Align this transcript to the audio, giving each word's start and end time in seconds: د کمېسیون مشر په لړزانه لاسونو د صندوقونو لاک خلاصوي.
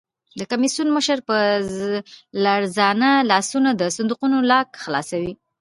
د 0.39 0.41
کمېسیون 0.51 0.89
مشر 0.97 1.17
په 1.29 1.37
لړزانه 2.45 3.09
لاسونو 3.31 3.69
د 3.81 3.81
صندوقونو 3.95 4.37
لاک 4.51 4.69
خلاصوي. 4.83 5.33